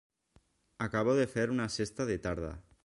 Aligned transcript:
Acabo 0.85 1.13
de 1.21 1.29
fer 1.35 1.47
una 1.57 1.71
sesta 1.77 2.11
de 2.13 2.19
tarda. 2.27 2.55